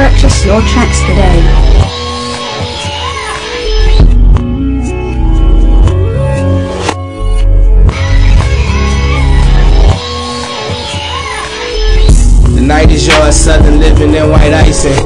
purchase 0.00 0.46
your 0.46 0.62
tracks 0.62 1.00
today. 1.04 1.40
The 12.54 12.62
night 12.64 12.90
is 12.90 13.06
yours, 13.06 13.36
southern 13.36 13.78
living 13.78 14.14
in 14.14 14.30
white 14.30 14.54
icing. 14.54 14.96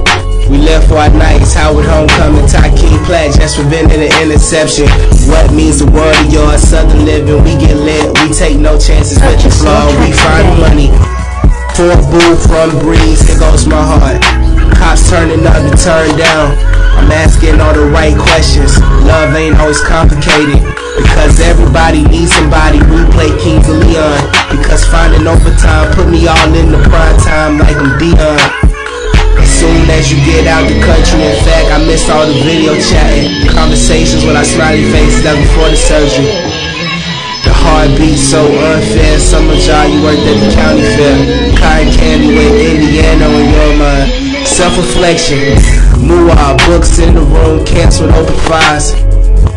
We 0.48 0.58
left 0.58 0.86
for 0.86 0.98
our 0.98 1.10
nights, 1.10 1.54
Howard 1.54 1.86
Homecoming, 1.86 2.46
Takeem 2.46 3.04
Pledge, 3.04 3.34
just 3.34 3.56
preventing 3.56 3.98
an 3.98 4.12
interception. 4.22 4.86
What 5.26 5.52
means 5.52 5.80
the 5.80 5.90
world 5.90 6.14
to 6.14 6.26
yours, 6.30 6.62
southern 6.62 7.04
living, 7.04 7.42
we 7.42 7.58
get 7.58 7.74
lit, 7.74 8.16
we 8.22 8.32
take 8.32 8.60
no 8.60 8.78
chances 8.78 9.18
with 9.18 9.42
the 9.42 9.50
flow, 9.50 9.90
we 9.98 10.12
find 10.12 10.60
money. 10.62 10.86
Four 11.74 11.98
boo 12.14 12.36
from 12.46 12.78
breeze, 12.78 13.28
it 13.28 13.40
goes 13.40 13.66
my 13.66 13.82
heart. 13.82 14.43
Cops 15.84 16.16
turning 16.16 16.16
up 16.16 16.16
to 16.16 16.16
turn 16.16 16.16
down. 16.16 16.48
I'm 16.96 17.12
asking 17.12 17.60
all 17.60 17.74
the 17.74 17.84
right 17.92 18.16
questions. 18.16 18.80
Love 19.04 19.36
ain't 19.36 19.56
always 19.60 19.80
complicated. 19.84 20.64
Because 20.96 21.36
everybody 21.40 22.04
needs 22.08 22.32
somebody. 22.32 22.80
We 22.88 23.04
play 23.12 23.28
Kings 23.36 23.68
of 23.68 23.76
Leon. 23.84 24.16
Because 24.48 24.84
finding 24.88 25.26
overtime 25.28 25.92
put 25.92 26.08
me 26.08 26.24
all 26.26 26.50
in 26.56 26.72
the 26.72 26.80
prime 26.88 27.18
time 27.20 27.58
like 27.58 27.76
I'm 27.76 28.00
Deion. 28.00 28.40
As 29.36 29.50
soon 29.50 29.84
as 29.92 30.08
you 30.08 30.16
get 30.24 30.48
out 30.48 30.64
the 30.64 30.80
country, 30.80 31.20
in 31.20 31.36
fact, 31.44 31.68
I 31.68 31.84
miss 31.84 32.08
all 32.08 32.24
the 32.24 32.38
video 32.40 32.72
chatting. 32.80 33.44
Conversations 33.52 34.24
with 34.24 34.36
our 34.36 34.44
smiley 34.46 34.88
faces 34.88 35.20
that 35.24 35.36
before 35.36 35.68
the 35.68 35.76
surgery. 35.76 36.32
The 37.44 37.52
heartbeat 37.52 38.16
so 38.16 38.40
unfair. 38.40 39.20
Summer 39.20 39.56
job, 39.60 39.92
you 39.92 40.00
worked 40.00 40.24
at 40.24 40.38
the 40.40 40.48
county 40.56 40.86
fair. 40.96 41.33
Self-reflection. 44.54 45.58
Moolah 46.06 46.56
books 46.64 47.00
in 47.00 47.14
the 47.14 47.20
room, 47.20 47.66
canceled 47.66 48.12
open 48.12 48.36
fires. 48.46 48.92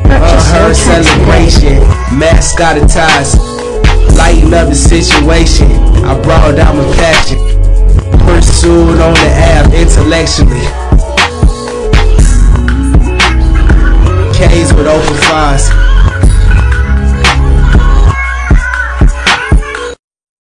her 0.09 0.73
celebration. 0.73 1.77
Mascot 2.17 2.81
ties. 2.89 3.37
Lighten 4.17 4.51
up 4.55 4.69
the 4.69 4.75
situation. 4.75 5.69
I 6.03 6.19
brought 6.23 6.57
out 6.57 6.75
my 6.75 6.83
passion. 6.95 7.37
Pursued 8.25 8.97
on 8.99 9.13
the 9.13 9.29
app 9.53 9.71
intellectually. 9.71 10.65
Caves 14.33 14.73
with 14.73 14.87
open 14.87 15.15
fires. 15.29 15.69